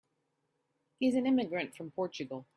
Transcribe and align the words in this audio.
He's 0.97 1.13
an 1.13 1.27
immigrant 1.27 1.75
from 1.75 1.91
Portugal. 1.91 2.47